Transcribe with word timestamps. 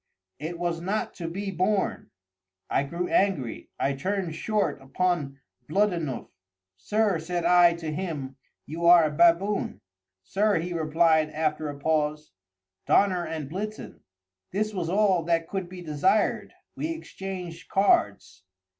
It 0.39 0.57
was 0.57 0.81
not 0.81 1.13
to 1.17 1.27
be 1.27 1.51
borne. 1.51 2.09
I 2.71 2.81
grew 2.81 3.07
angry. 3.07 3.69
I 3.79 3.93
turned 3.93 4.33
short 4.33 4.81
upon 4.81 5.39
Bluddennuff. 5.69 6.27
"Sir!" 6.75 7.19
said 7.19 7.45
I 7.45 7.75
to 7.75 7.93
him, 7.93 8.35
"you 8.65 8.87
are 8.87 9.03
a 9.03 9.11
baboon." 9.11 9.79
"Sir," 10.23 10.57
he 10.57 10.73
replied, 10.73 11.29
after 11.29 11.69
a 11.69 11.77
pause, 11.77 12.31
"Donner 12.87 13.27
und 13.27 13.47
Blitzen!" 13.47 13.99
This 14.51 14.73
was 14.73 14.89
all 14.89 15.21
that 15.25 15.47
could 15.47 15.69
be 15.69 15.83
desired. 15.83 16.51
We 16.75 16.89
exchanged 16.89 17.69
cards. 17.69 18.41